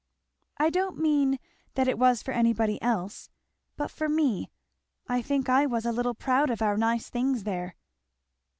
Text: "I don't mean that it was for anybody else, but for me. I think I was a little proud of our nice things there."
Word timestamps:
"I 0.57 0.71
don't 0.71 0.97
mean 0.97 1.37
that 1.75 1.87
it 1.87 1.99
was 1.99 2.23
for 2.23 2.31
anybody 2.31 2.81
else, 2.81 3.29
but 3.75 3.91
for 3.91 4.09
me. 4.09 4.49
I 5.07 5.21
think 5.21 5.47
I 5.47 5.67
was 5.67 5.85
a 5.85 5.91
little 5.91 6.15
proud 6.15 6.49
of 6.49 6.63
our 6.63 6.75
nice 6.75 7.07
things 7.07 7.43
there." 7.43 7.75